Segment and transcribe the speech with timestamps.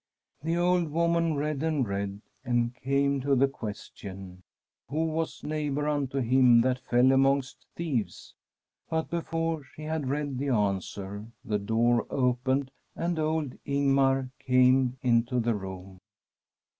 [0.41, 6.17] The old woman read and read, and came to the question:* Who was neighbour unto
[6.21, 8.33] him that fell amongst thieves?'
[8.89, 15.39] But before she had read the answer the door opened and old Ingmar came into
[15.39, 15.99] the room.